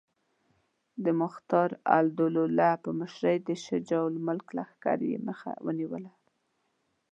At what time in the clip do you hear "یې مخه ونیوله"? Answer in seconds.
5.09-6.11